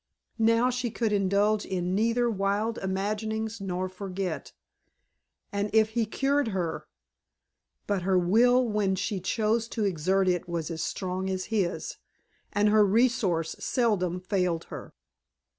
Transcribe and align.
Now, 0.39 0.71
she 0.71 0.89
could 0.89 1.13
indulge 1.13 1.63
in 1.63 1.93
neither 1.93 2.27
wild 2.27 2.79
imaginings 2.79 3.61
nor 3.61 3.87
forget. 3.87 4.51
And 5.51 5.69
if 5.73 5.89
he 5.89 6.07
cured 6.07 6.47
her! 6.57 6.87
but 7.85 8.01
her 8.01 8.17
will 8.17 8.67
when 8.67 8.95
she 8.95 9.19
chose 9.19 9.67
to 9.67 9.85
exert 9.85 10.27
it 10.27 10.49
was 10.49 10.71
as 10.71 10.81
strong 10.81 11.29
as 11.29 11.45
his, 11.53 11.97
and 12.51 12.69
her 12.69 12.83
resource 12.83 13.55
seldom 13.59 14.19
failed 14.19 14.63
her. 14.73 14.95